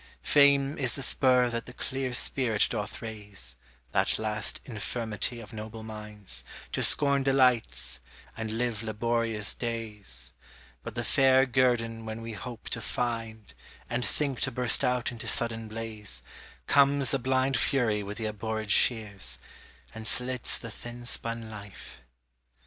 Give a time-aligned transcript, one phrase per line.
[0.23, 3.55] Fame is the spur that the clear spirit doth raise
[3.91, 7.99] (That last infirmity of noble minds) To scorn delights,
[8.35, 10.33] and live laborious days;
[10.81, 13.53] But the fair guerdon when we hope to find,
[13.91, 16.23] And think to burst out into sudden blaze,
[16.65, 19.37] Comes the blind fury with the abhorred shears,
[19.93, 22.01] And slits the thin spun life.